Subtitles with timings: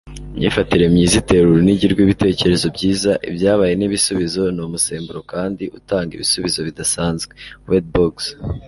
[0.35, 4.43] imyifatire myiza itera urunigi rw'ibitekerezo byiza, ibyabaye n'ibisubizo.
[4.55, 7.33] ni umusemburo kandi utanga ibisubizo bidasanzwe.-
[7.69, 8.25] wade boggs